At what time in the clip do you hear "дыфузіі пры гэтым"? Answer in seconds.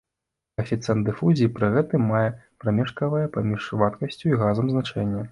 1.09-2.07